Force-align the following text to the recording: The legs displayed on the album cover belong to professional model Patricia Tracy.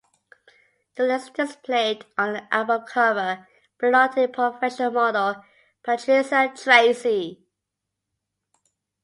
The 0.95 1.03
legs 1.03 1.29
displayed 1.29 2.07
on 2.17 2.33
the 2.33 2.51
album 2.51 2.87
cover 2.87 3.47
belong 3.77 4.11
to 4.15 4.27
professional 4.29 4.89
model 4.89 5.45
Patricia 5.83 6.51
Tracy. 6.57 7.45